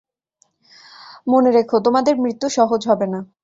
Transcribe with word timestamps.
মনে 1.27 1.49
রেখ, 1.51 1.69
তোমাদের 1.85 2.13
মৃত্যু 2.19 2.47
সহজ 2.49 2.81
হবে 2.87 3.07
না। 3.07 3.19